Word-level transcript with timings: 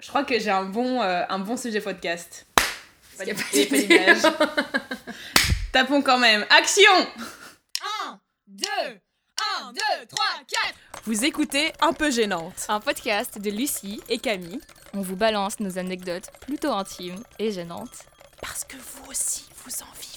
Je 0.00 0.08
crois 0.08 0.24
que 0.24 0.38
j'ai 0.38 0.50
un 0.50 0.64
bon, 0.64 1.02
euh, 1.02 1.24
un 1.28 1.38
bon 1.40 1.56
sujet 1.56 1.80
podcast. 1.80 2.46
Parce 3.16 3.28
qu'il 3.28 3.90
y 3.90 3.98
a 3.98 4.14
pas 4.14 4.30
pas. 4.30 4.54
Tapons 5.72 6.02
quand 6.02 6.18
même. 6.18 6.46
Action 6.50 6.92
1, 8.06 8.20
2, 8.46 8.66
1, 9.64 9.72
2, 9.72 9.80
3, 10.08 10.24
4 10.46 10.74
Vous 11.04 11.24
écoutez 11.24 11.72
Un 11.80 11.92
peu 11.92 12.12
gênante. 12.12 12.66
Un 12.68 12.78
podcast 12.78 13.40
de 13.40 13.50
Lucie 13.50 14.00
Et 14.08 14.18
Camille. 14.18 14.60
On 14.94 15.00
vous 15.00 15.16
balance 15.16 15.58
nos 15.58 15.78
anecdotes 15.78 16.30
plutôt 16.42 16.70
intimes 16.72 17.20
et 17.40 17.50
gênantes. 17.50 18.06
Parce 18.40 18.62
que 18.64 18.76
vous 18.76 19.10
aussi, 19.10 19.46
vous 19.64 19.82
en 19.82 19.92
vivez. 20.00 20.07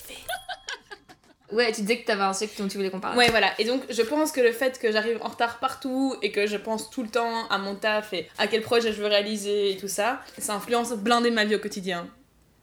Ouais, 1.51 1.71
tu 1.71 1.81
disais 1.81 1.99
que 1.99 2.05
t'avais 2.05 2.23
un 2.23 2.33
sujet 2.33 2.51
dont 2.57 2.67
tu 2.67 2.77
voulais 2.77 2.89
qu'on 2.89 2.99
parle. 2.99 3.17
Ouais, 3.17 3.29
voilà. 3.29 3.51
Et 3.59 3.65
donc, 3.65 3.81
je 3.89 4.01
pense 4.01 4.31
que 4.31 4.41
le 4.41 4.51
fait 4.51 4.79
que 4.79 4.91
j'arrive 4.91 5.17
en 5.21 5.27
retard 5.27 5.59
partout 5.59 6.15
et 6.21 6.31
que 6.31 6.47
je 6.47 6.57
pense 6.57 6.89
tout 6.89 7.03
le 7.03 7.09
temps 7.09 7.47
à 7.49 7.57
mon 7.57 7.75
taf 7.75 8.13
et 8.13 8.29
à 8.37 8.47
quel 8.47 8.61
projet 8.61 8.93
je 8.93 9.01
veux 9.01 9.07
réaliser 9.07 9.71
et 9.71 9.77
tout 9.77 9.87
ça, 9.87 10.21
ça 10.37 10.53
influence 10.53 10.93
blindé 10.93 11.31
ma 11.31 11.45
vie 11.45 11.55
au 11.55 11.59
quotidien. 11.59 12.07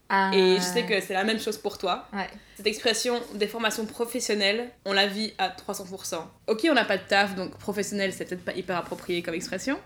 Ah. 0.09 0.30
Et 0.33 0.56
je 0.56 0.62
sais 0.62 0.87
que 0.87 1.01
c'est 1.01 1.12
la 1.12 1.24
même 1.24 1.38
chose 1.38 1.59
pour 1.59 1.77
toi. 1.77 2.09
Ouais. 2.14 2.28
Cette 2.56 2.66
expression 2.66 3.20
des 3.34 3.47
formations 3.47 3.84
professionnelles, 3.84 4.70
on 4.87 4.95
la 4.95 5.06
vit 5.06 5.34
à 5.36 5.50
300%. 5.50 6.16
Ok, 6.47 6.66
on 6.70 6.75
n'a 6.75 6.86
pas 6.86 6.97
de 6.97 7.02
taf, 7.06 7.34
donc 7.34 7.56
professionnel, 7.59 8.12
c'est 8.12 8.25
peut-être 8.25 8.45
pas 8.45 8.55
hyper 8.55 8.78
approprié 8.78 9.23
comme 9.23 9.34
expression. 9.34 9.78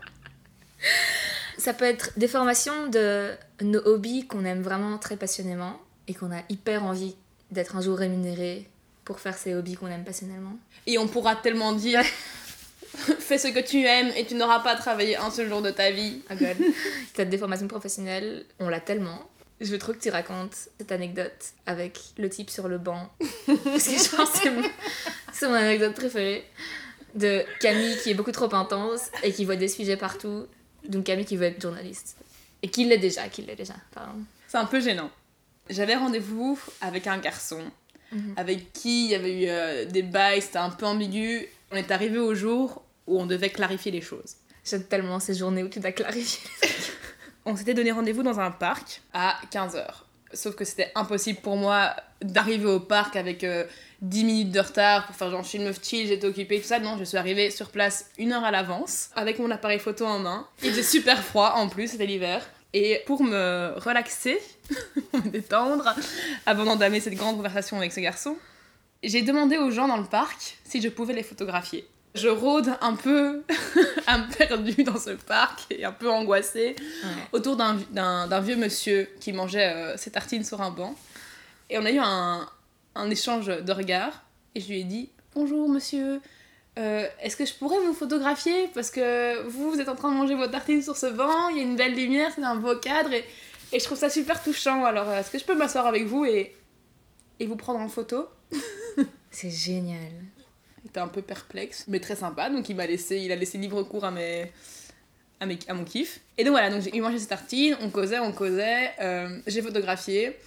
Ça 1.57 1.73
peut 1.73 1.85
être 1.85 2.11
des 2.17 2.27
formations 2.27 2.87
de 2.87 3.31
nos 3.61 3.81
hobbies 3.85 4.25
qu'on 4.25 4.45
aime 4.45 4.61
vraiment 4.61 4.97
très 4.97 5.17
passionnément 5.17 5.77
et 6.07 6.13
qu'on 6.13 6.31
a 6.31 6.41
hyper 6.49 6.83
envie 6.83 7.15
d'être 7.51 7.75
un 7.75 7.81
jour 7.81 7.97
rémunéré 7.97 8.69
pour 9.05 9.19
faire 9.19 9.37
ces 9.37 9.53
hobbies 9.53 9.75
qu'on 9.75 9.87
aime 9.87 10.03
passionnellement. 10.03 10.57
Et 10.87 10.97
on 10.97 11.07
pourra 11.07 11.35
tellement 11.35 11.73
dire 11.73 12.03
fais 13.19 13.37
ce 13.37 13.47
que 13.47 13.59
tu 13.59 13.83
aimes 13.85 14.11
et 14.15 14.25
tu 14.25 14.35
n'auras 14.35 14.59
pas 14.59 14.75
travaillé 14.75 15.17
un 15.17 15.31
seul 15.31 15.49
jour 15.49 15.61
de 15.61 15.71
ta 15.71 15.91
vie. 15.91 16.21
Ah 16.29 16.35
god. 16.35 16.57
Peut-être 17.13 17.29
des 17.29 17.37
formations 17.37 17.67
professionnelles, 17.67 18.45
on 18.59 18.69
l'a 18.69 18.79
tellement. 18.79 19.29
Je 19.61 19.71
veux 19.71 19.77
trop 19.77 19.93
que 19.93 19.99
tu 19.99 20.09
racontes 20.09 20.55
cette 20.77 20.91
anecdote 20.91 21.53
avec 21.65 21.99
le 22.17 22.29
type 22.29 22.49
sur 22.49 22.67
le 22.67 22.77
banc. 22.77 23.09
Parce 23.45 23.87
que 23.87 23.97
je 23.97 24.15
pense 24.15 24.31
que 24.31 24.39
c'est 24.39 24.51
mon, 24.51 24.63
c'est 25.31 25.47
mon 25.47 25.53
anecdote 25.53 25.93
préférée. 25.93 26.45
De 27.15 27.45
Camille 27.59 27.95
qui 28.01 28.09
est 28.09 28.15
beaucoup 28.15 28.31
trop 28.31 28.51
intense 28.55 29.11
et 29.21 29.31
qui 29.31 29.45
voit 29.45 29.55
des 29.55 29.67
sujets 29.67 29.97
partout. 29.97 30.47
Donc 30.87 31.05
Camille 31.05 31.25
qui 31.25 31.37
veut 31.37 31.45
être 31.45 31.61
journaliste. 31.61 32.17
Et 32.63 32.69
qui 32.69 32.85
l'est 32.85 32.97
déjà, 32.97 33.27
qui 33.29 33.43
l'est 33.43 33.55
déjà, 33.55 33.75
pardon. 33.93 34.23
C'est 34.47 34.57
un 34.57 34.65
peu 34.65 34.79
gênant. 34.79 35.11
J'avais 35.69 35.95
rendez-vous 35.95 36.59
avec 36.81 37.07
un 37.07 37.17
garçon 37.19 37.61
Mhm. 38.13 38.33
avec 38.37 38.73
qui 38.73 39.05
il 39.05 39.11
y 39.11 39.15
avait 39.15 39.43
eu 39.43 39.45
euh, 39.49 39.85
des 39.85 40.03
bails, 40.03 40.41
c'était 40.41 40.57
un 40.57 40.69
peu 40.69 40.85
ambigu. 40.85 41.47
On 41.71 41.75
est 41.75 41.91
arrivé 41.91 42.17
au 42.17 42.33
jour 42.35 42.83
où 43.07 43.19
on 43.19 43.25
devait 43.25 43.49
clarifier 43.49 43.91
les 43.91 44.01
choses. 44.01 44.35
J'aime 44.65 44.83
tellement 44.83 45.19
ces 45.19 45.33
journées 45.33 45.63
où 45.63 45.67
tu 45.67 45.79
dois 45.79 45.91
clarifier. 45.91 46.49
On 47.45 47.55
s'était 47.57 47.73
donné 47.73 47.91
rendez-vous 47.91 48.23
dans 48.23 48.39
un 48.39 48.51
parc 48.51 49.01
à 49.13 49.35
15h. 49.51 49.85
Sauf 50.33 50.55
que 50.55 50.63
c'était 50.63 50.91
impossible 50.95 51.39
pour 51.41 51.57
moi 51.57 51.93
d'arriver 52.21 52.65
au 52.67 52.79
parc 52.79 53.17
avec 53.17 53.43
euh, 53.43 53.65
10 54.01 54.23
minutes 54.23 54.51
de 54.51 54.59
retard 54.61 55.05
pour 55.05 55.15
faire 55.15 55.29
genre 55.29 55.43
je 55.43 55.49
suis 55.49 55.57
une 55.57 55.65
meuf 55.65 55.79
chill, 55.83 56.07
j'étais 56.07 56.25
occupée, 56.25 56.61
tout 56.61 56.67
ça. 56.67 56.79
Non, 56.79 56.97
je 56.97 57.03
suis 57.03 57.17
arrivée 57.17 57.51
sur 57.51 57.69
place 57.69 58.09
une 58.17 58.31
heure 58.31 58.43
à 58.45 58.51
l'avance 58.51 59.09
avec 59.15 59.39
mon 59.39 59.51
appareil 59.51 59.79
photo 59.79 60.05
en 60.05 60.19
main. 60.19 60.47
Il 60.63 60.69
faisait 60.69 60.83
super 60.83 61.21
froid 61.21 61.53
en 61.57 61.67
plus, 61.67 61.89
c'était 61.91 62.05
l'hiver. 62.05 62.47
Et 62.73 63.01
pour 63.05 63.23
me 63.23 63.73
relaxer, 63.77 64.39
pour 65.11 65.23
me 65.23 65.29
détendre, 65.29 65.95
avant 66.45 66.65
d'entamer 66.65 66.99
cette 66.99 67.15
grande 67.15 67.37
conversation 67.37 67.77
avec 67.77 67.91
ce 67.91 67.99
garçon, 67.99 68.35
j'ai 69.03 69.21
demandé 69.21 69.57
aux 69.57 69.69
gens 69.69 69.87
dans 69.87 69.97
le 69.97 70.05
parc 70.05 70.57
si 70.63 70.81
je 70.81 70.89
pouvais 70.89 71.13
les 71.13 71.23
photographier. 71.23 71.87
Je 72.15 72.27
rôde 72.27 72.71
un 72.81 72.95
peu, 72.95 73.43
un 74.07 74.21
perdu 74.21 74.83
dans 74.83 74.97
ce 74.97 75.11
parc 75.11 75.65
et 75.71 75.83
un 75.83 75.91
peu 75.91 76.09
angoissée 76.09 76.75
autour 77.31 77.55
d'un 77.57 78.39
vieux 78.41 78.55
monsieur 78.55 79.09
qui 79.19 79.33
mangeait 79.33 79.73
euh, 79.73 79.97
ses 79.97 80.11
tartines 80.11 80.43
sur 80.43 80.61
un 80.61 80.71
banc. 80.71 80.95
Et 81.69 81.77
on 81.77 81.85
a 81.85 81.91
eu 81.91 81.99
un, 81.99 82.47
un 82.95 83.09
échange 83.09 83.47
de 83.47 83.71
regards. 83.71 84.23
Et 84.55 84.61
je 84.61 84.67
lui 84.67 84.81
ai 84.81 84.83
dit 84.83 85.09
Bonjour 85.35 85.67
monsieur, 85.67 86.21
euh, 86.79 87.05
est-ce 87.21 87.35
que 87.35 87.45
je 87.45 87.53
pourrais 87.53 87.79
vous 87.85 87.93
photographier? 87.93 88.69
Parce 88.73 88.89
que 88.89 89.43
vous, 89.47 89.71
vous 89.71 89.79
êtes 89.79 89.89
en 89.89 89.95
train 89.95 90.11
de 90.11 90.17
manger 90.17 90.35
vos 90.35 90.47
tartines 90.47 90.81
sur 90.81 90.97
ce 90.97 91.05
banc, 91.07 91.49
il 91.49 91.57
y 91.57 91.59
a 91.59 91.63
une 91.63 91.75
belle 91.75 91.93
lumière, 91.95 92.31
c'est 92.35 92.43
un 92.43 92.55
beau 92.55 92.75
cadre. 92.77 93.13
Et, 93.13 93.23
et 93.71 93.79
je 93.79 93.83
trouve 93.85 93.97
ça 93.97 94.09
super 94.09 94.41
touchant. 94.41 94.83
Alors 94.85 95.09
euh, 95.09 95.19
est-ce 95.19 95.29
que 95.31 95.37
je 95.39 95.45
peux 95.45 95.55
m'asseoir 95.55 95.85
avec 95.87 96.05
vous 96.05 96.25
et, 96.25 96.55
et 97.39 97.45
vous 97.45 97.55
prendre 97.55 97.79
en 97.79 97.89
photo? 97.89 98.27
C'est 99.31 99.49
génial. 99.51 99.99
Il 100.83 100.89
était 100.89 100.99
un 100.99 101.07
peu 101.07 101.21
perplexe, 101.21 101.85
mais 101.87 101.99
très 101.99 102.15
sympa. 102.15 102.49
Donc 102.49 102.69
il 102.69 102.75
m'a 102.75 102.85
laissé, 102.87 103.17
il 103.17 103.31
a 103.31 103.35
laissé 103.35 103.57
libre 103.57 103.81
cours 103.83 104.05
à 104.05 104.11
mes, 104.11 104.51
à, 105.39 105.45
mes- 105.45 105.59
à 105.67 105.73
mon 105.73 105.83
kiff. 105.83 106.19
Et 106.37 106.43
donc 106.43 106.51
voilà, 106.51 106.69
donc 106.69 106.81
j'ai 106.81 106.99
mangé 107.01 107.17
ses 107.19 107.27
tartines, 107.27 107.77
on 107.81 107.89
causait, 107.89 108.19
on 108.19 108.31
causait, 108.31 108.91
euh, 108.99 109.39
j'ai 109.47 109.61
photographié. 109.61 110.37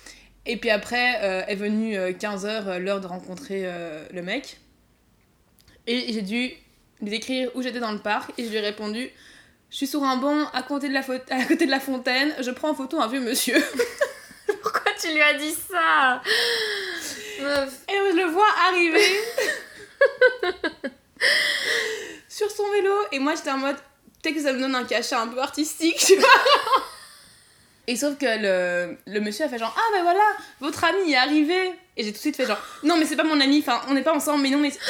Et 0.45 0.57
puis 0.57 0.71
après 0.71 1.21
euh, 1.25 1.45
est 1.47 1.57
venue 1.57 1.97
15h, 1.97 2.79
l'heure 2.79 3.01
de 3.01 3.07
rencontrer 3.07 3.65
le 4.13 4.23
mec. 4.23 4.59
Et 5.87 6.13
j'ai 6.13 6.23
dû 6.23 6.51
lui 7.03 7.11
décrire 7.11 7.51
où 7.55 7.63
j'étais 7.63 7.79
dans 7.81 7.93
le 7.93 7.99
parc 7.99 8.31
et 8.39 8.45
je 8.45 8.49
lui 8.51 8.57
ai 8.57 8.61
répondu 8.61 9.11
Je 9.71 9.77
suis 9.77 9.87
sur 9.87 10.03
un 10.03 10.17
banc 10.17 10.49
à 10.53 10.63
côté 10.63 10.89
de 10.89 10.95
la, 10.95 11.03
faute- 11.03 11.31
à 11.31 11.45
côté 11.45 11.67
de 11.67 11.71
la 11.71 11.81
fontaine, 11.81 12.35
je 12.41 12.51
prends 12.51 12.71
en 12.71 12.75
photo 12.75 13.01
un 13.01 13.09
vieux 13.09 13.21
monsieur. 13.21 13.57
Pourquoi 14.63 14.93
tu 15.01 15.09
lui 15.13 15.21
as 15.21 15.35
dit 15.35 15.53
ça? 15.53 16.23
Meuf. 17.41 17.75
Et 17.89 17.93
je 18.11 18.17
le 18.17 18.25
vois 18.31 18.49
arriver 18.69 19.05
sur 22.29 22.51
son 22.51 22.69
vélo. 22.71 22.93
Et 23.13 23.19
moi, 23.19 23.35
j'étais 23.35 23.51
en 23.51 23.59
mode, 23.59 23.77
peut-être 24.23 24.35
que 24.37 24.43
ça 24.43 24.53
me 24.53 24.61
donne 24.61 24.75
un 24.75 24.85
cachet 24.85 25.15
un 25.15 25.29
peu 25.29 25.39
artistique, 25.41 25.97
tu 25.99 26.17
vois. 26.17 26.29
Et 27.89 27.95
sauf 27.97 28.19
que 28.19 28.27
le, 28.27 28.97
le 29.07 29.21
monsieur 29.21 29.45
a 29.45 29.49
fait 29.49 29.59
genre, 29.59 29.75
ah 29.77 29.93
ben 29.97 30.03
voilà, 30.03 30.25
votre 30.61 30.83
ami 30.85 31.13
est 31.13 31.17
arrivé. 31.17 31.73
Et 31.97 32.03
j'ai 32.03 32.11
tout 32.11 32.17
de 32.17 32.21
suite 32.21 32.37
fait 32.37 32.47
genre, 32.47 32.61
non, 32.83 32.97
mais 32.99 33.05
c'est 33.07 33.17
pas 33.17 33.25
mon 33.25 33.41
ami, 33.41 33.61
enfin, 33.61 33.81
on 33.89 33.95
n'est 33.95 34.03
pas 34.03 34.15
ensemble, 34.15 34.43
mais 34.43 34.51
non, 34.51 34.59
mais. 34.59 34.73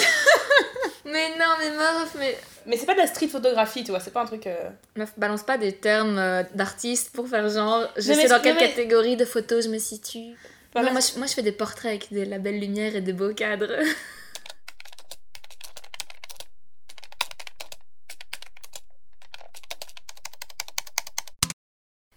Mais 1.09 1.29
non, 1.39 1.45
mais 1.61 1.71
meuf, 1.71 2.17
mais... 2.19 2.37
Mais 2.67 2.77
c'est 2.77 2.85
pas 2.85 2.95
de 2.95 2.99
la 2.99 3.07
street 3.07 3.29
photographie, 3.29 3.85
tu 3.85 3.91
vois, 3.93 4.01
c'est 4.01 4.11
pas 4.13 4.23
un 4.23 4.27
truc. 4.27 4.45
euh, 4.49 4.57
Meuf, 4.97 5.13
balance 5.17 5.45
pas 5.45 5.57
des 5.57 5.71
termes 5.73 6.19
euh, 6.19 6.43
d'artistes 6.55 7.11
pour 7.15 7.29
faire 7.29 7.49
genre, 7.49 7.87
je 7.97 8.09
Mais 8.09 8.15
sais 8.17 8.23
mais- 8.25 8.29
dans 8.29 8.41
quelle 8.41 8.57
mais- 8.57 8.69
catégorie 8.69 9.17
de 9.17 9.25
photos 9.25 9.67
je 9.67 9.69
me 9.71 9.79
situe. 9.79 10.35
Voilà. 10.73 10.89
Non, 10.89 10.95
moi, 10.95 11.01
je, 11.01 11.17
moi 11.19 11.29
je 11.29 11.35
fais 11.35 11.43
des 11.43 11.53
portraits 11.53 11.93
avec 11.93 12.13
de 12.13 12.29
la 12.29 12.39
belle 12.41 12.59
lumière 12.59 12.97
et 12.97 13.01
des 13.03 13.13
beaux 13.13 13.33
cadres. 13.33 13.71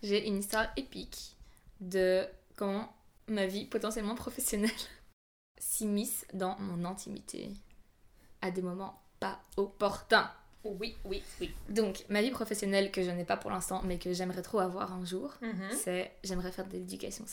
J'ai 0.09 0.28
une 0.28 0.40
histoire 0.40 0.66
épique 0.75 1.36
de 1.81 2.25
comment 2.56 2.92
ma 3.28 3.46
vie 3.46 3.66
potentiellement 3.66 4.16
professionnelle 4.16 4.72
s'immisce 5.59 6.25
dans 6.34 6.58
mon 6.58 6.84
intimité 6.84 7.52
à 8.42 8.50
des 8.50 8.64
moments 8.64 9.00
pas 9.19 9.40
opportuns. 9.56 10.31
Oui, 10.64 10.96
oui, 11.06 11.22
oui. 11.40 11.53
Donc, 11.69 12.06
ma 12.09 12.24
vie 12.24 12.31
professionnelle 12.31 12.92
que 12.92 13.03
je 13.03 13.12
n'ai 13.12 13.24
pas 13.24 13.38
pour 13.38 13.52
l'instant, 13.52 13.84
mais 13.86 14.00
que 14.00 14.12
j'aimerais 14.12 14.42
trop 14.42 14.58
avoir 14.58 14.92
un 14.94 15.06
jour, 15.06 15.31
Mhm. 15.44 15.69
c'est 15.78 16.12
j'aimerais 16.24 16.52
faire 16.52 16.66
de 16.66 16.74
l'éducation. 16.74 17.25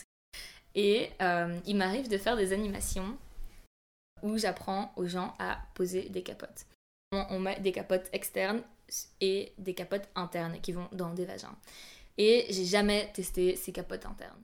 Et 0.75 1.09
euh, 1.23 1.59
il 1.65 1.77
m'arrive 1.77 2.07
de 2.09 2.17
faire 2.19 2.37
des 2.37 2.53
animations 2.53 3.17
où 4.21 4.37
j'apprends 4.37 4.93
aux 4.97 5.07
gens 5.07 5.33
à 5.39 5.57
poser 5.73 6.09
des 6.09 6.21
capotes. 6.21 6.67
On 7.11 7.39
met 7.39 7.59
des 7.59 7.71
capotes 7.71 8.07
externes 8.13 8.61
et 9.19 9.51
des 9.57 9.73
capotes 9.73 10.07
internes 10.13 10.61
qui 10.61 10.73
vont 10.73 10.87
dans 10.91 11.11
des 11.15 11.25
vagins. 11.25 11.55
Et 12.17 12.45
j'ai 12.49 12.65
jamais 12.65 13.11
testé 13.13 13.55
ces 13.55 13.71
capotes 13.71 14.05
internes. 14.05 14.41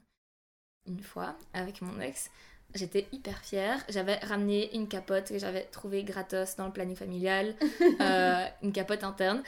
Une 0.86 1.00
fois, 1.00 1.36
avec 1.52 1.80
mon 1.82 1.98
ex, 2.00 2.30
j'étais 2.74 3.06
hyper 3.12 3.38
fière. 3.38 3.82
J'avais 3.88 4.16
ramené 4.16 4.74
une 4.76 4.86
capote 4.88 5.28
que 5.28 5.38
j'avais 5.38 5.64
trouvée 5.64 6.04
gratos 6.04 6.56
dans 6.56 6.66
le 6.66 6.72
planning 6.72 6.96
familial, 6.96 7.56
euh, 8.00 8.46
une 8.62 8.72
capote 8.72 9.02
interne. 9.02 9.42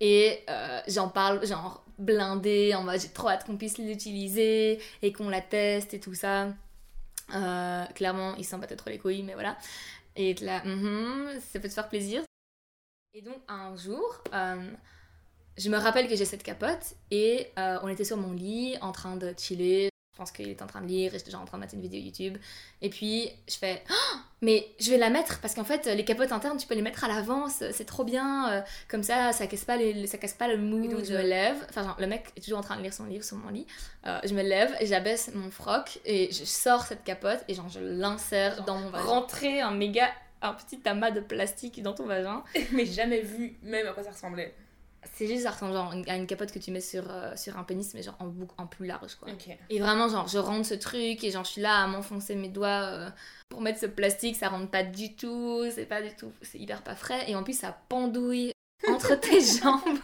Et 0.00 0.42
euh, 0.48 0.80
j'en 0.88 1.08
parle, 1.08 1.46
genre 1.46 1.84
blindé, 1.98 2.74
en 2.74 2.82
mode 2.82 2.98
j'ai 2.98 3.10
trop 3.10 3.28
hâte 3.28 3.44
qu'on 3.44 3.58
puisse 3.58 3.76
l'utiliser 3.76 4.80
et 5.02 5.12
qu'on 5.12 5.28
la 5.28 5.42
teste 5.42 5.92
et 5.92 6.00
tout 6.00 6.14
ça. 6.14 6.48
Euh, 7.34 7.84
clairement, 7.94 8.34
il 8.36 8.44
s'en 8.44 8.58
battait 8.58 8.76
trop 8.76 8.90
les 8.90 8.98
couilles, 8.98 9.22
mais 9.22 9.34
voilà. 9.34 9.56
Et 10.16 10.34
là, 10.34 10.64
Mhm, 10.64 11.40
ça 11.52 11.60
peut 11.60 11.68
te 11.68 11.74
faire 11.74 11.88
plaisir. 11.88 12.22
Et 13.12 13.22
donc, 13.22 13.36
un 13.48 13.76
jour, 13.76 14.22
je 15.58 15.68
me 15.68 15.76
rappelle 15.76 16.08
que 16.08 16.16
j'ai 16.16 16.24
cette 16.24 16.42
capote 16.42 16.94
et 17.10 17.48
euh, 17.58 17.78
on 17.82 17.88
était 17.88 18.04
sur 18.04 18.16
mon 18.16 18.32
lit 18.32 18.76
en 18.80 18.92
train 18.92 19.16
de 19.16 19.34
chiller. 19.38 19.88
Je 20.12 20.18
pense 20.18 20.32
qu'il 20.32 20.48
était 20.50 20.62
en 20.62 20.66
train 20.66 20.82
de 20.82 20.86
lire 20.86 21.14
et 21.14 21.18
j'étais 21.18 21.30
déjà 21.30 21.38
en 21.38 21.46
train 21.46 21.56
de 21.56 21.62
mettre 21.62 21.74
une 21.74 21.80
vidéo 21.80 21.98
YouTube. 22.00 22.36
Et 22.82 22.90
puis, 22.90 23.30
je 23.48 23.54
fais 23.56 23.82
Oh, 23.88 24.16
Mais 24.42 24.66
je 24.78 24.90
vais 24.90 24.96
la 24.98 25.08
mettre 25.10 25.40
parce 25.40 25.54
qu'en 25.54 25.64
fait, 25.64 25.86
les 25.86 26.04
capotes 26.04 26.32
internes, 26.32 26.56
tu 26.58 26.66
peux 26.66 26.74
les 26.74 26.82
mettre 26.82 27.04
à 27.04 27.08
l'avance, 27.08 27.62
c'est 27.72 27.84
trop 27.84 28.04
bien. 28.04 28.50
euh, 28.50 28.60
comme 28.88 29.02
ça, 29.02 29.32
ça 29.32 29.46
casse 29.46 29.64
pas, 29.64 29.76
les, 29.76 30.06
ça 30.06 30.18
casse 30.18 30.34
pas 30.34 30.48
le 30.48 30.56
mood. 30.58 30.90
Donc, 30.90 31.04
je 31.04 31.12
me 31.12 31.22
lève. 31.22 31.56
Enfin, 31.68 31.84
genre, 31.84 31.96
le 31.98 32.06
mec 32.06 32.26
est 32.36 32.40
toujours 32.40 32.58
en 32.58 32.62
train 32.62 32.76
de 32.76 32.82
lire 32.82 32.92
son 32.92 33.04
livre 33.04 33.24
sur 33.24 33.36
mon 33.36 33.50
lit. 33.50 33.66
Euh, 34.06 34.18
je 34.24 34.34
me 34.34 34.42
lève 34.42 34.74
j'abaisse 34.82 35.30
mon 35.34 35.50
froc 35.50 36.00
et 36.04 36.30
je 36.32 36.44
sors 36.44 36.84
cette 36.84 37.04
capote 37.04 37.42
et 37.48 37.54
genre, 37.54 37.68
je 37.68 37.80
l'insère 37.80 38.64
dans 38.64 38.78
mon 38.78 38.90
vagin. 38.90 39.04
Rentrer 39.04 39.60
un 39.60 39.70
méga. 39.72 40.08
Un 40.42 40.54
petit 40.54 40.80
amas 40.86 41.10
de 41.10 41.20
plastique 41.20 41.82
dans 41.82 41.92
ton 41.92 42.06
vagin. 42.06 42.42
Mais 42.72 42.86
jamais 42.86 43.20
vu 43.20 43.58
même 43.62 43.86
à 43.86 43.92
quoi 43.92 44.02
ça 44.02 44.10
ressemblait. 44.10 44.54
C'est 45.14 45.26
juste, 45.26 45.44
ça 45.44 45.50
ressemble 45.50 45.72
genre 45.72 45.94
à 46.08 46.16
une 46.16 46.26
capote 46.26 46.52
que 46.52 46.58
tu 46.58 46.70
mets 46.70 46.80
sur, 46.80 47.10
euh, 47.10 47.34
sur 47.36 47.58
un 47.58 47.64
pénis, 47.64 47.92
mais 47.94 48.02
genre 48.02 48.16
en, 48.18 48.26
boucle, 48.26 48.54
en 48.58 48.66
plus 48.66 48.86
large, 48.86 49.14
quoi. 49.16 49.28
Et 49.70 49.78
vraiment, 49.78 50.08
genre, 50.08 50.28
je 50.28 50.38
rentre 50.38 50.66
ce 50.66 50.74
truc 50.74 51.24
et 51.24 51.30
genre, 51.30 51.44
je 51.44 51.52
suis 51.52 51.60
là 51.62 51.82
à 51.82 51.86
m'enfoncer 51.86 52.34
mes 52.34 52.48
doigts 52.48 52.82
euh, 52.84 53.10
pour 53.48 53.62
mettre 53.62 53.78
ce 53.78 53.86
plastique, 53.86 54.36
ça 54.36 54.48
rentre 54.48 54.70
pas 54.70 54.82
du 54.82 55.14
tout, 55.16 55.64
c'est 55.70 55.86
pas 55.86 56.02
du 56.02 56.14
tout, 56.14 56.32
c'est 56.42 56.58
hyper 56.58 56.82
pas 56.82 56.94
frais. 56.94 57.30
Et 57.30 57.34
en 57.34 57.42
plus, 57.42 57.58
ça 57.58 57.78
pendouille 57.88 58.52
entre 58.88 59.14
tes 59.20 59.40
jambes. 59.40 59.98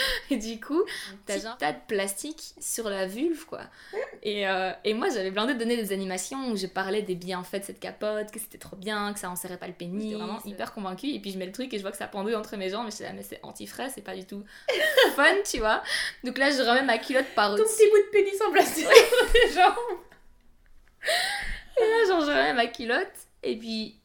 et 0.30 0.36
du 0.36 0.60
coup, 0.60 0.82
t'as 1.26 1.48
un 1.48 1.56
tas 1.56 1.72
de 1.72 1.78
plastique 1.86 2.54
sur 2.60 2.88
la 2.88 3.06
vulve, 3.06 3.44
quoi. 3.46 3.62
Et, 4.24 4.48
euh, 4.48 4.72
et 4.82 4.94
moi, 4.94 5.08
j'avais 5.10 5.30
blindé 5.30 5.54
de 5.54 5.58
donner 5.60 5.76
des 5.76 5.92
animations 5.92 6.50
où 6.50 6.56
je 6.56 6.66
parlais 6.66 7.02
des 7.02 7.14
bienfaits 7.14 7.60
de 7.60 7.64
cette 7.64 7.78
capote, 7.78 8.32
que 8.32 8.40
c'était 8.40 8.58
trop 8.58 8.74
bien, 8.74 9.12
que 9.12 9.20
ça 9.20 9.30
enserrait 9.30 9.58
pas 9.58 9.68
le 9.68 9.72
pénis. 9.72 10.10
J'étais 10.10 10.16
vraiment 10.16 10.44
hyper 10.44 10.74
convaincue. 10.74 11.06
Et 11.10 11.20
puis, 11.20 11.30
je 11.30 11.38
mets 11.38 11.46
le 11.46 11.52
truc 11.52 11.72
et 11.72 11.76
je 11.76 11.82
vois 11.82 11.92
que 11.92 11.96
ça 11.96 12.08
pendouille 12.08 12.34
entre 12.34 12.56
mes 12.56 12.68
jambes. 12.68 12.88
Et 12.88 12.90
je 12.90 12.96
suis 12.96 13.04
là, 13.04 13.12
mais 13.12 13.22
c'est 13.22 13.38
anti-frais, 13.44 13.90
c'est 13.94 14.02
pas 14.02 14.16
du 14.16 14.24
tout 14.24 14.42
fun, 15.14 15.24
tu 15.48 15.58
vois. 15.58 15.82
Donc 16.24 16.36
là, 16.36 16.50
je 16.50 16.60
remets 16.62 16.82
ma 16.82 16.98
culotte 16.98 17.32
par 17.36 17.54
Ton 17.54 17.62
au-dessus. 17.62 17.76
petit 17.76 17.90
bout 17.90 17.98
de 17.98 18.10
pénis 18.10 18.40
en 18.42 18.50
plastique 18.50 18.86
sur 18.86 19.32
tes 19.32 19.52
jambes. 19.52 19.98
Et 21.80 21.80
là, 21.80 22.08
genre, 22.08 22.20
je 22.22 22.26
remets 22.30 22.54
ma 22.54 22.66
culotte. 22.66 23.06
Et 23.44 23.56
puis, 23.56 24.00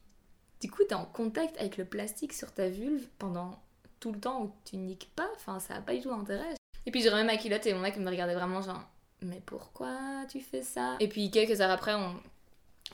du 0.62 0.70
coup, 0.70 0.84
t'es 0.88 0.96
en 0.96 1.06
contact 1.06 1.58
avec 1.60 1.78
le 1.78 1.86
plastique 1.86 2.34
sur 2.34 2.54
ta 2.54 2.70
vulve 2.70 3.08
pendant 3.18 3.63
tout 4.04 4.12
le 4.12 4.20
temps 4.20 4.44
où 4.44 4.52
tu 4.66 4.76
niques 4.76 5.10
pas. 5.16 5.30
Enfin, 5.36 5.62
ça 5.62 5.76
a 5.76 5.82
pas 5.82 5.94
du 5.94 6.02
tout 6.02 6.10
d'intérêt. 6.10 6.56
Et 6.86 6.92
puis, 6.92 7.02
je 7.02 7.10
remets 7.10 7.24
ma 7.24 7.38
culotte 7.38 7.66
et 7.66 7.74
mon 7.74 7.80
mec 7.80 7.96
me 7.96 8.10
regardait 8.10 8.36
vraiment 8.36 8.62
genre, 8.62 8.84
mais 9.22 9.42
pourquoi 9.46 10.26
tu 10.30 10.42
fais 10.42 10.62
ça? 10.62 10.98
Et 11.00 11.08
puis, 11.08 11.32
quelques 11.32 11.62
heures 11.62 11.72
après, 11.72 11.94
on... 11.94 12.20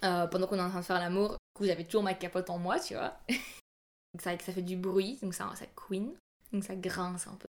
euh, 0.03 0.27
pendant 0.27 0.45
qu'on 0.45 0.57
est 0.57 0.61
en 0.61 0.69
train 0.69 0.81
de 0.81 0.85
faire 0.85 0.99
l'amour, 0.99 1.31
du 1.31 1.37
coup, 1.55 1.65
j'avais 1.65 1.83
toujours 1.83 2.03
ma 2.03 2.13
capote 2.13 2.51
en 2.51 2.59
moi, 2.59 2.79
tu 2.79 2.93
vois. 2.93 3.17
donc, 4.13 4.21
ça 4.21 4.37
fait 4.37 4.61
du 4.61 4.77
bruit, 4.77 5.17
donc 5.23 5.33
ça, 5.33 5.51
ça. 5.55 5.65
Donc, 6.53 6.63
ça 6.63 6.75
grince 6.75 7.25
un 7.25 7.35
peu. 7.35 7.47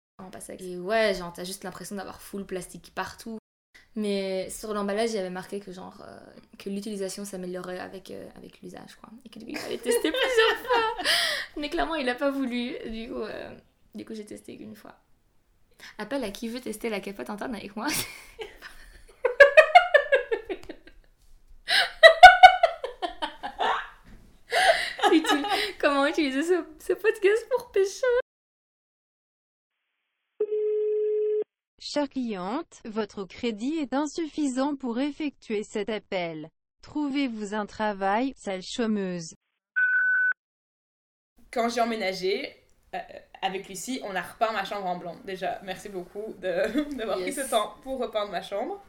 Et 0.60 0.78
ouais, 0.78 1.14
genre, 1.14 1.32
t'as 1.32 1.44
juste 1.44 1.64
l'impression 1.64 1.96
d'avoir 1.96 2.20
full 2.20 2.46
plastique 2.46 2.92
partout. 2.94 3.38
Mais 3.96 4.48
sur 4.50 4.72
l'emballage, 4.74 5.10
il 5.10 5.16
y 5.16 5.18
avait 5.18 5.30
marqué 5.30 5.60
que 5.60 5.72
genre 5.72 6.00
euh, 6.06 6.18
que 6.58 6.70
l'utilisation 6.70 7.24
s'améliorait 7.24 7.80
avec, 7.80 8.10
euh, 8.10 8.28
avec 8.36 8.60
l'usage, 8.62 8.96
quoi. 9.00 9.10
Et 9.24 9.28
que 9.28 9.38
du 9.38 9.46
coup, 9.46 9.50
il 9.52 9.58
fallait 9.58 9.78
tester 9.78 10.12
plusieurs 10.12 10.56
fois. 10.58 11.04
Mais 11.56 11.68
clairement, 11.68 11.96
il 11.96 12.08
a 12.08 12.14
pas 12.14 12.30
voulu. 12.30 12.76
Du 12.86 13.08
coup, 13.08 13.22
euh, 13.22 13.54
du 13.94 14.04
coup 14.04 14.14
j'ai 14.14 14.24
testé 14.24 14.54
une 14.54 14.76
fois. 14.76 14.94
Appel 15.98 16.22
à 16.24 16.30
qui 16.30 16.48
veut 16.48 16.60
tester 16.60 16.90
la 16.90 17.00
capote 17.00 17.30
interne 17.30 17.54
avec 17.54 17.74
moi? 17.76 17.86
Comment 25.80 26.06
utiliser 26.06 26.42
ce, 26.42 26.64
ce 26.78 26.92
podcast 26.92 27.46
pour 27.50 27.70
pécho? 27.70 28.06
Chère 31.98 32.08
cliente, 32.10 32.80
votre 32.84 33.24
crédit 33.24 33.78
est 33.78 33.92
insuffisant 33.92 34.76
pour 34.76 35.00
effectuer 35.00 35.64
cet 35.64 35.88
appel. 35.88 36.48
Trouvez-vous 36.80 37.54
un 37.54 37.66
travail, 37.66 38.34
sale 38.36 38.62
chômeuse. 38.62 39.34
Quand 41.50 41.68
j'ai 41.68 41.80
emménagé 41.80 42.54
euh, 42.94 42.98
avec 43.42 43.68
Lucie, 43.68 44.00
on 44.04 44.14
a 44.14 44.22
repeint 44.22 44.52
ma 44.52 44.64
chambre 44.64 44.86
en 44.86 44.96
blanc. 44.96 45.16
Déjà, 45.24 45.60
merci 45.64 45.88
beaucoup 45.88 46.34
de- 46.40 46.94
d'avoir 46.96 47.18
Yes. 47.18 47.34
pris 47.34 47.44
ce 47.44 47.50
temps 47.50 47.74
pour 47.82 47.98
repeindre 47.98 48.30
ma 48.30 48.42
chambre. 48.42 48.80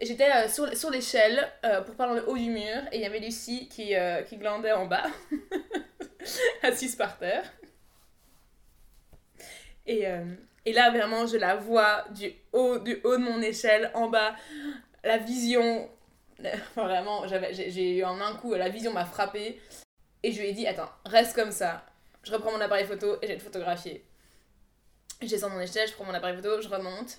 J'étais 0.00 0.30
euh, 0.30 0.48
sur, 0.48 0.72
sur 0.76 0.90
l'échelle 0.90 1.50
euh, 1.64 1.80
pour 1.82 1.96
dans 1.96 2.12
le 2.14 2.28
haut 2.28 2.38
du 2.38 2.50
mur 2.50 2.82
et 2.92 2.98
il 2.98 3.00
y 3.00 3.04
avait 3.04 3.18
Lucie 3.18 3.68
qui, 3.68 3.96
euh, 3.96 4.22
qui 4.22 4.36
glandait 4.36 4.70
en 4.70 4.86
bas, 4.86 5.06
assise 6.62 6.94
par 6.94 7.18
terre. 7.18 7.52
Et, 9.86 10.06
euh, 10.06 10.24
et 10.66 10.72
là, 10.72 10.90
vraiment, 10.90 11.26
je 11.26 11.36
la 11.36 11.56
vois 11.56 12.04
du 12.10 12.32
haut, 12.52 12.78
du 12.78 13.00
haut 13.04 13.16
de 13.16 13.22
mon 13.22 13.40
échelle 13.42 13.90
en 13.94 14.08
bas. 14.08 14.34
La 15.02 15.18
vision, 15.18 15.88
enfin, 16.40 16.58
vraiment, 16.84 17.26
j'ai 17.26 17.70
j'ai 17.70 17.98
eu 17.98 18.04
en 18.04 18.20
un 18.20 18.34
coup, 18.36 18.54
la 18.54 18.68
vision 18.68 18.92
m'a 18.92 19.04
frappée. 19.04 19.60
Et 20.22 20.32
je 20.32 20.40
lui 20.40 20.48
ai 20.48 20.52
dit, 20.52 20.66
attends, 20.66 20.90
reste 21.04 21.34
comme 21.34 21.52
ça. 21.52 21.84
Je 22.22 22.32
reprends 22.32 22.52
mon 22.52 22.60
appareil 22.60 22.86
photo 22.86 23.16
et 23.20 23.26
je 23.26 23.32
vais 23.32 23.38
te 23.38 23.42
photographier. 23.42 24.04
Je 25.20 25.28
descends 25.28 25.50
mon 25.50 25.60
échelle, 25.60 25.86
je 25.86 25.92
prends 25.92 26.04
mon 26.04 26.14
appareil 26.14 26.36
photo, 26.36 26.62
je 26.62 26.68
remonte. 26.68 27.18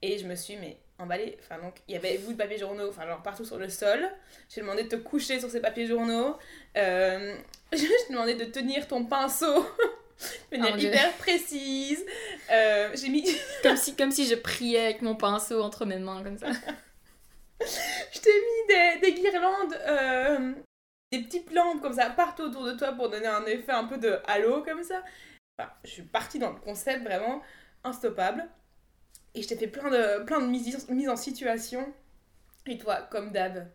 Et 0.00 0.18
je 0.18 0.26
me 0.26 0.36
suis, 0.36 0.56
mais 0.56 0.78
emballée. 0.98 1.36
Enfin, 1.40 1.60
donc, 1.60 1.74
il 1.88 1.94
y 1.94 1.96
avait 1.96 2.16
vous 2.18 2.32
de 2.32 2.38
papier 2.38 2.58
journaux, 2.58 2.88
enfin, 2.88 3.06
genre 3.06 3.22
partout 3.22 3.44
sur 3.44 3.58
le 3.58 3.68
sol. 3.68 4.08
J'ai 4.48 4.60
demandé 4.60 4.84
de 4.84 4.88
te 4.88 4.96
coucher 4.96 5.40
sur 5.40 5.50
ces 5.50 5.60
papiers 5.60 5.86
journaux. 5.86 6.36
Euh, 6.76 7.36
je 7.72 8.12
demandé 8.12 8.34
de 8.34 8.44
tenir 8.44 8.86
ton 8.86 9.04
pinceau 9.04 9.66
de 10.52 10.56
manière 10.56 10.74
Oh 10.74 10.78
Dieu. 10.78 10.88
hyper 10.88 11.12
précise. 11.14 12.04
Euh, 12.50 12.90
J'ai 12.94 13.08
mis. 13.08 13.24
comme 13.62 13.76
si, 13.76 13.94
comme 13.96 14.10
si 14.10 14.26
je 14.26 14.34
priais 14.34 14.80
avec 14.86 15.02
mon 15.02 15.14
pinceau 15.14 15.62
entre 15.62 15.84
mes 15.84 15.98
mains, 15.98 16.22
comme 16.22 16.38
ça. 16.38 16.46
Je 17.60 18.20
t'ai 18.20 18.30
mis 18.30 18.66
des, 18.68 19.00
des 19.00 19.20
guirlandes, 19.20 19.74
euh, 19.86 20.52
des 21.10 21.22
petites 21.22 21.52
lampes 21.52 21.82
comme 21.82 21.92
ça 21.94 22.08
partout 22.10 22.42
autour 22.44 22.64
de 22.64 22.72
toi 22.72 22.92
pour 22.92 23.10
donner 23.10 23.26
un 23.26 23.44
effet 23.46 23.72
un 23.72 23.84
peu 23.84 23.98
de 23.98 24.18
halo 24.28 24.62
comme 24.62 24.84
ça. 24.84 25.02
Enfin, 25.58 25.70
je 25.84 25.90
suis 25.90 26.02
partie 26.02 26.38
dans 26.38 26.52
le 26.52 26.60
concept 26.60 27.02
vraiment 27.04 27.42
instoppable. 27.82 28.48
Et 29.34 29.42
je 29.42 29.48
t'ai 29.48 29.56
fait 29.56 29.66
plein 29.66 29.90
de, 29.90 30.22
plein 30.24 30.40
de 30.40 30.46
mises, 30.46 30.88
mises 30.88 31.08
en 31.08 31.16
situation. 31.16 31.92
Et 32.66 32.78
toi, 32.78 33.02
comme 33.10 33.32
d'hab, 33.32 33.68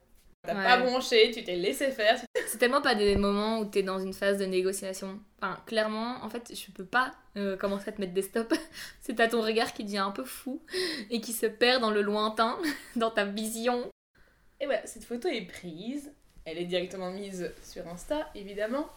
t'as 0.48 0.56
Ouais. 0.56 0.64
pas 0.64 0.78
bronché, 0.78 1.31
tu 1.31 1.44
t'es 1.44 1.56
laissé 1.56 1.92
faire. 1.92 2.19
C'est 2.54 2.60
tellement 2.60 2.84
pas 2.84 2.94
des 2.94 3.16
moments 3.16 3.62
où 3.62 3.66
t'es 3.66 3.82
dans 3.82 3.98
une 3.98 4.14
phase 4.14 4.38
de 4.38 4.46
négociation. 4.46 5.20
Enfin, 5.42 5.60
clairement, 5.66 6.24
en 6.24 6.30
fait, 6.30 6.54
je 6.56 6.70
peux 6.70 6.86
pas 6.86 7.12
euh, 7.36 7.58
commencer 7.58 7.90
à 7.90 7.94
te 7.94 8.00
mettre 8.00 8.14
des 8.14 8.22
stops. 8.22 8.56
C'est 9.02 9.20
à 9.20 9.28
ton 9.28 9.42
regard 9.42 9.74
qui 9.74 9.84
devient 9.84 9.98
un 9.98 10.12
peu 10.12 10.24
fou 10.24 10.62
et 11.10 11.20
qui 11.20 11.34
se 11.34 11.48
perd 11.48 11.82
dans 11.82 11.90
le 11.90 12.04
lointain, 12.04 12.60
dans 12.96 13.10
ta 13.10 13.26
vision. 13.26 13.90
Et 14.60 14.66
voilà, 14.66 14.86
cette 14.86 15.04
photo 15.04 15.28
est 15.30 15.48
prise. 15.48 16.12
Elle 16.46 16.60
est 16.60 16.66
directement 16.66 17.10
mise 17.10 17.52
sur 17.64 17.88
Insta, 17.88 18.30
évidemment. 18.36 18.88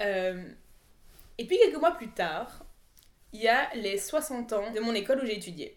Euh, 0.00 0.42
et 1.36 1.46
puis 1.46 1.58
quelques 1.58 1.78
mois 1.78 1.92
plus 1.92 2.08
tard, 2.08 2.64
il 3.34 3.42
y 3.42 3.48
a 3.48 3.68
les 3.74 3.98
60 3.98 4.50
ans 4.54 4.72
de 4.72 4.80
mon 4.80 4.94
école 4.94 5.20
où 5.22 5.26
j'ai 5.26 5.36
étudié. 5.36 5.76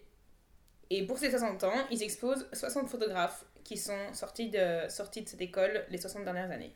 Et 0.88 1.06
pour 1.06 1.18
ces 1.18 1.28
60 1.28 1.64
ans, 1.64 1.86
ils 1.90 2.02
exposent 2.02 2.48
60 2.54 2.88
photographes 2.88 3.44
qui 3.64 3.76
sont 3.76 4.12
sortis 4.12 4.50
de, 4.50 4.88
sortis 4.88 5.22
de 5.22 5.28
cette 5.28 5.40
école 5.40 5.84
les 5.90 5.98
60 5.98 6.24
dernières 6.24 6.50
années. 6.50 6.74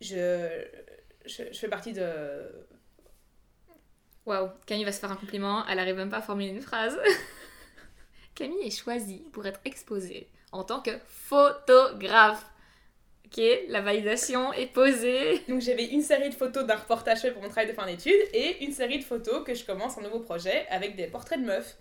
Je, 0.00 0.64
je, 1.26 1.44
je 1.52 1.58
fais 1.58 1.68
partie 1.68 1.92
de... 1.92 2.66
Waouh, 4.26 4.50
Camille 4.66 4.84
va 4.84 4.92
se 4.92 5.00
faire 5.00 5.10
un 5.10 5.16
compliment, 5.16 5.66
elle 5.66 5.78
arrive 5.78 5.96
même 5.96 6.10
pas 6.10 6.18
à 6.18 6.22
formuler 6.22 6.50
une 6.50 6.60
phrase. 6.60 6.98
Camille 8.34 8.66
est 8.66 8.78
choisie 8.78 9.24
pour 9.32 9.46
être 9.46 9.60
exposée 9.64 10.28
en 10.52 10.64
tant 10.64 10.80
que 10.80 10.90
photographe. 11.06 12.44
Ok, 13.26 13.42
la 13.68 13.80
validation 13.82 14.52
est 14.54 14.72
posée. 14.72 15.42
Donc 15.48 15.60
j'avais 15.60 15.86
une 15.86 16.02
série 16.02 16.30
de 16.30 16.34
photos 16.34 16.64
d'un 16.64 16.76
reportage 16.76 17.20
fait 17.20 17.32
pour 17.32 17.42
mon 17.42 17.48
travail 17.48 17.68
de 17.68 17.74
fin 17.74 17.86
d'études 17.86 18.14
et 18.32 18.64
une 18.64 18.72
série 18.72 18.98
de 18.98 19.04
photos 19.04 19.44
que 19.44 19.54
je 19.54 19.64
commence 19.64 19.98
un 19.98 20.02
nouveau 20.02 20.20
projet 20.20 20.66
avec 20.70 20.96
des 20.96 21.06
portraits 21.06 21.40
de 21.40 21.46
meufs. 21.46 21.76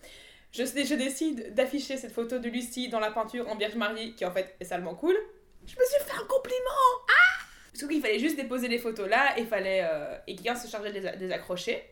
Je, 0.51 0.63
je 0.63 0.95
décide 0.95 1.53
d'afficher 1.53 1.97
cette 1.97 2.13
photo 2.13 2.39
de 2.39 2.49
Lucie 2.49 2.89
dans 2.89 2.99
la 2.99 3.11
peinture 3.11 3.47
en 3.49 3.55
Vierge 3.55 3.75
Marie 3.75 4.15
qui 4.15 4.25
en 4.25 4.31
fait 4.31 4.55
est 4.59 4.65
salement 4.65 4.95
cool. 4.95 5.15
Je 5.65 5.75
me 5.75 5.85
suis 5.85 5.99
fait 6.05 6.13
un 6.13 6.25
compliment 6.25 7.03
Ah 7.09 7.43
Sauf 7.73 7.89
qu'il 7.89 8.01
fallait 8.01 8.19
juste 8.19 8.37
déposer 8.37 8.67
les 8.67 8.79
photos 8.79 9.07
là 9.07 9.37
et 9.37 9.45
fallait 9.45 9.81
euh, 9.83 10.17
et 10.25 10.35
quelqu'un 10.35 10.55
se 10.55 10.67
chargeait 10.67 10.93
de 10.93 11.25
les, 11.25 11.31
accrocher. 11.31 11.83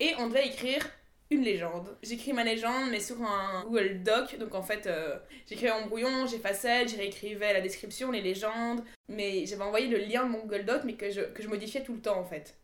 Et 0.00 0.14
on 0.18 0.26
devait 0.26 0.46
écrire 0.46 0.82
une 1.30 1.42
légende. 1.42 1.96
J'écris 2.02 2.32
ma 2.32 2.42
légende 2.42 2.90
mais 2.90 2.98
sur 2.98 3.22
un 3.22 3.62
Google 3.64 4.02
Doc. 4.02 4.38
Donc 4.38 4.54
en 4.54 4.62
fait 4.62 4.86
euh, 4.86 5.18
j'écrivais 5.46 5.70
en 5.70 5.86
brouillon, 5.86 6.26
j'effaçais, 6.26 6.88
j'y 6.88 6.96
réécrivais 6.96 7.52
la 7.52 7.60
description, 7.60 8.10
les 8.10 8.22
légendes. 8.22 8.82
Mais 9.08 9.46
j'avais 9.46 9.62
envoyé 9.62 9.86
le 9.86 9.98
lien 9.98 10.24
de 10.24 10.30
mon 10.30 10.40
Google 10.40 10.64
Doc, 10.64 10.82
mais 10.84 10.94
que 10.94 11.10
je, 11.10 11.20
que 11.20 11.42
je 11.42 11.48
modifiais 11.48 11.82
tout 11.82 11.94
le 11.94 12.00
temps 12.00 12.18
en 12.18 12.24
fait. 12.24 12.56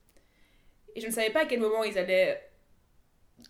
Et 0.96 1.00
je 1.00 1.06
ne 1.06 1.12
savais 1.12 1.30
pas 1.30 1.42
à 1.42 1.46
quel 1.46 1.60
moment 1.60 1.84
ils 1.84 1.98
allaient 1.98 2.45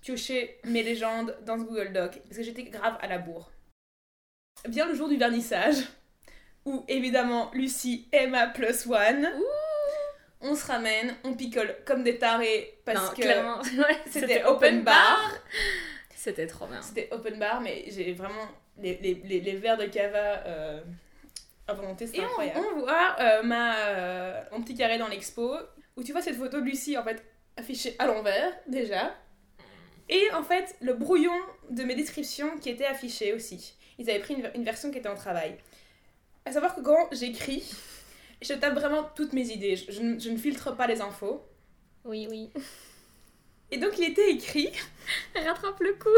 piocher 0.02 0.58
mes 0.64 0.82
légendes 0.82 1.36
dans 1.44 1.58
ce 1.58 1.64
Google 1.64 1.92
Doc, 1.92 2.20
parce 2.24 2.36
que 2.38 2.42
j'étais 2.42 2.64
grave 2.64 2.96
à 3.00 3.06
la 3.06 3.18
bourre. 3.18 3.50
Vient 4.66 4.86
le 4.86 4.94
jour 4.94 5.08
du 5.08 5.16
vernissage, 5.16 5.76
où 6.64 6.84
évidemment 6.88 7.50
Lucie 7.54 8.08
est 8.12 8.26
ma 8.26 8.46
plus 8.48 8.86
one. 8.86 9.28
On 10.40 10.54
se 10.54 10.66
ramène, 10.66 11.14
on 11.24 11.34
picole 11.34 11.76
comme 11.86 12.02
des 12.02 12.18
tarés, 12.18 12.78
parce 12.84 13.10
non, 13.10 13.14
que 13.16 13.78
ouais, 13.82 13.98
c'était 14.10 14.44
open 14.44 14.82
bar. 14.82 15.32
C'était 16.14 16.46
trop 16.46 16.66
bien. 16.66 16.82
C'était 16.82 17.08
open 17.12 17.38
bar, 17.38 17.60
mais 17.60 17.84
j'ai 17.88 18.12
vraiment 18.12 18.46
les, 18.78 18.96
les, 18.98 19.14
les, 19.24 19.40
les 19.40 19.56
verres 19.56 19.78
de 19.78 19.86
cava 19.86 20.18
euh, 20.46 20.80
à 21.68 21.72
volonté, 21.74 22.06
c'est 22.06 22.16
Et 22.18 22.20
on- 22.20 22.24
incroyable. 22.24 22.60
On, 22.74 22.80
voit 22.80 23.16
euh, 23.20 23.42
ma, 23.44 23.76
euh, 23.86 24.42
mon 24.52 24.62
petit 24.62 24.74
carré 24.74 24.98
dans 24.98 25.08
l'expo, 25.08 25.54
où 25.96 26.02
tu 26.02 26.12
vois 26.12 26.20
cette 26.22 26.36
photo 26.36 26.60
de 26.60 26.64
Lucie 26.66 26.98
en 26.98 27.04
fait 27.04 27.24
affichée 27.56 27.94
à 27.98 28.06
l'envers 28.06 28.52
déjà. 28.66 29.14
Et 30.08 30.30
en 30.32 30.42
fait, 30.42 30.76
le 30.80 30.94
brouillon 30.94 31.36
de 31.70 31.82
mes 31.82 31.94
descriptions 31.94 32.58
qui 32.58 32.70
était 32.70 32.84
affiché 32.86 33.32
aussi. 33.32 33.74
Ils 33.98 34.08
avaient 34.10 34.20
pris 34.20 34.34
une, 34.34 34.50
une 34.54 34.64
version 34.64 34.90
qui 34.90 34.98
était 34.98 35.08
en 35.08 35.16
travail. 35.16 35.56
À 36.44 36.52
savoir 36.52 36.74
que 36.76 36.80
quand 36.80 37.08
j'écris, 37.12 37.64
je 38.42 38.52
tape 38.54 38.74
vraiment 38.74 39.04
toutes 39.16 39.32
mes 39.32 39.48
idées. 39.50 39.74
Je, 39.76 39.90
je 39.90 40.00
ne- 40.00 40.18
je 40.20 40.30
ne 40.30 40.36
filtre 40.36 40.76
pas 40.76 40.86
les 40.86 41.00
infos. 41.00 41.42
Oui, 42.04 42.28
oui. 42.30 42.50
Et 43.72 43.78
donc 43.78 43.98
il 43.98 44.04
était 44.10 44.30
écrit, 44.30 44.70
rattrape 45.34 45.80
le 45.80 45.94
coup. 45.94 46.08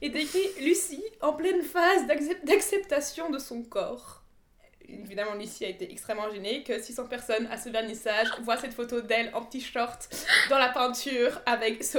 il 0.00 0.08
était 0.08 0.22
écrit 0.22 0.46
Lucie 0.64 1.04
en 1.20 1.34
pleine 1.34 1.62
phase 1.62 2.06
d'accep- 2.06 2.44
d'acceptation 2.46 3.28
de 3.30 3.38
son 3.38 3.62
corps. 3.62 4.23
Évidemment, 4.88 5.34
Lucie 5.34 5.64
a 5.64 5.68
été 5.68 5.90
extrêmement 5.90 6.30
gênée 6.30 6.62
que 6.62 6.80
600 6.80 7.06
personnes 7.06 7.46
à 7.50 7.56
ce 7.56 7.68
vernissage 7.68 8.28
voient 8.40 8.56
cette 8.56 8.74
photo 8.74 9.00
d'elle 9.00 9.30
en 9.34 9.42
petit 9.42 9.60
short 9.60 10.08
dans 10.50 10.58
la 10.58 10.68
peinture 10.68 11.40
avec 11.46 11.82
ce 11.82 11.98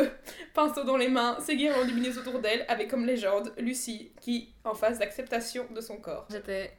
pinceau 0.53 0.83
dans 0.83 0.97
les 0.97 1.07
mains, 1.07 1.37
ses 1.39 1.55
guirlandes 1.55 1.87
lumineuses 1.87 2.17
autour 2.17 2.39
d'elle 2.39 2.65
avec 2.67 2.89
comme 2.89 3.05
légende 3.05 3.53
Lucie 3.57 4.11
qui 4.21 4.53
en 4.63 4.73
phase 4.73 4.99
d'acceptation 4.99 5.65
de 5.73 5.81
son 5.81 5.97
corps. 5.97 6.27
J'étais 6.29 6.77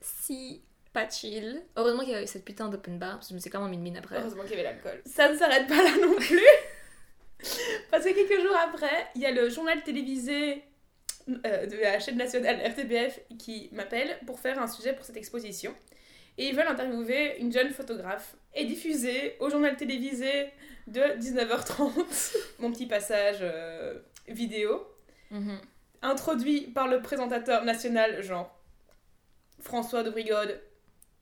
si 0.00 0.62
pas 0.92 1.08
chill. 1.08 1.62
Heureusement 1.76 2.02
qu'il 2.04 2.12
y 2.12 2.14
avait 2.14 2.26
cette 2.26 2.44
putain 2.44 2.68
d'open 2.68 2.98
bar, 2.98 3.16
parce 3.16 3.26
que 3.26 3.30
je 3.30 3.34
me 3.34 3.40
suis 3.40 3.50
clairement 3.50 3.68
mis 3.68 3.76
une 3.76 3.82
mine 3.82 3.98
après. 3.98 4.18
Heureusement 4.18 4.42
qu'il 4.42 4.52
y 4.52 4.54
avait 4.54 4.62
l'alcool. 4.62 5.02
Ça 5.04 5.30
ne 5.30 5.36
s'arrête 5.36 5.66
pas 5.66 5.82
là 5.82 5.90
non 6.00 6.14
plus. 6.14 6.40
Parce 7.90 8.02
que 8.02 8.14
quelques 8.14 8.42
jours 8.42 8.56
après, 8.56 9.08
il 9.14 9.20
y 9.20 9.26
a 9.26 9.30
le 9.30 9.50
journal 9.50 9.82
télévisé 9.82 10.64
euh, 11.28 11.66
de 11.66 11.76
la 11.76 11.98
chaîne 11.98 12.16
nationale 12.16 12.60
RTBF 12.64 13.20
qui 13.38 13.68
m'appelle 13.72 14.18
pour 14.26 14.38
faire 14.40 14.60
un 14.60 14.66
sujet 14.68 14.92
pour 14.94 15.04
cette 15.04 15.16
exposition. 15.16 15.74
Et 16.38 16.48
ils 16.48 16.54
veulent 16.56 16.68
interviewer 16.68 17.38
une 17.40 17.52
jeune 17.52 17.70
photographe 17.70 18.36
et 18.54 18.64
diffuser 18.66 19.36
au 19.40 19.48
journal 19.50 19.76
télévisé 19.76 20.50
de 20.86 21.00
19h30 21.18 22.36
mon 22.58 22.70
petit 22.72 22.86
passage 22.86 23.38
euh, 23.40 23.98
vidéo 24.28 24.86
Mhm. 25.32 25.58
introduit 26.02 26.60
par 26.68 26.86
le 26.86 27.02
présentateur 27.02 27.64
national 27.64 28.22
Jean 28.22 28.48
François 29.60 30.02
de 30.04 30.10
Brigode 30.10 30.60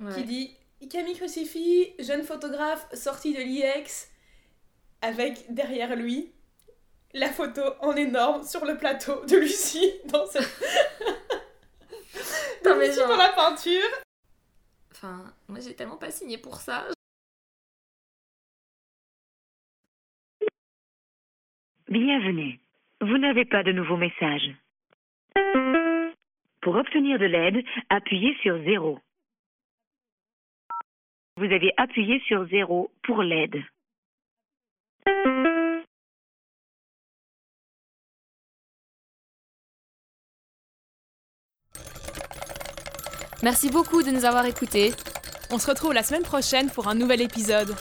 Ouais. 0.00 0.12
qui 0.14 0.24
dit 0.24 0.56
Camille 0.90 1.14
Crucifix, 1.14 1.94
jeune 2.00 2.24
photographe 2.24 2.86
sorti 2.92 3.32
de 3.32 3.38
l'IEX, 3.40 4.08
avec 5.00 5.46
derrière 5.54 5.94
lui 5.96 6.32
la 7.14 7.28
photo 7.32 7.62
en 7.80 7.94
énorme 7.96 8.44
sur 8.44 8.64
le 8.64 8.76
plateau 8.76 9.24
de 9.26 9.36
Lucie 9.36 9.92
dans, 10.06 10.26
ce... 10.26 10.38
de 10.38 10.44
Non, 12.68 12.76
mais 12.76 12.88
Lucie 12.88 12.98
genre- 12.98 13.08
dans 13.08 13.16
la 13.16 13.32
peinture. 13.32 13.88
Enfin, 14.92 15.32
moi 15.48 15.60
j'ai 15.60 15.74
tellement 15.74 15.96
pas 15.96 16.10
signé 16.10 16.38
pour 16.38 16.56
ça. 16.56 16.86
Bienvenue. 21.88 22.58
Vous 23.00 23.18
n'avez 23.18 23.44
pas 23.44 23.62
de 23.62 23.72
nouveau 23.72 23.96
message. 23.96 24.50
Pour 26.62 26.76
obtenir 26.76 27.18
de 27.18 27.26
l'aide, 27.26 27.62
appuyez 27.90 28.34
sur 28.42 28.56
0. 28.64 28.98
Vous 31.36 31.44
avez 31.44 31.72
appuyé 31.76 32.20
sur 32.20 32.46
0 32.48 32.90
pour 33.02 33.22
l'aide. 33.22 33.62
Merci 43.44 43.68
beaucoup 43.68 44.02
de 44.02 44.10
nous 44.10 44.24
avoir 44.24 44.46
écoutés. 44.46 44.94
On 45.50 45.58
se 45.58 45.66
retrouve 45.66 45.92
la 45.92 46.02
semaine 46.02 46.22
prochaine 46.22 46.70
pour 46.70 46.88
un 46.88 46.94
nouvel 46.94 47.20
épisode. 47.20 47.76